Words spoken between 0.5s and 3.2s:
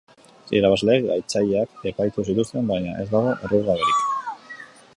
Irabazleek gaitzaileak epaitu zituzten, baina ez